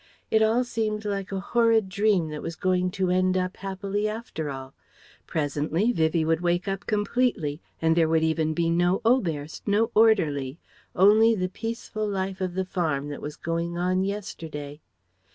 [0.31, 4.49] It all seemed like a horrid dream that was going to end up happily after
[4.49, 4.73] all.
[5.27, 10.57] Presently Vivie would wake up completely and there would even be no Oberst, no orderly;
[10.95, 14.81] only the peaceful life of the farm that was going on yesterday.